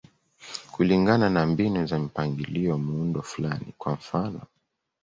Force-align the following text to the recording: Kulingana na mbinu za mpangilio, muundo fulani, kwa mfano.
Kulingana 0.71 1.29
na 1.29 1.45
mbinu 1.45 1.85
za 1.87 1.99
mpangilio, 1.99 2.77
muundo 2.77 3.21
fulani, 3.21 3.73
kwa 3.77 3.93
mfano. 3.93 4.41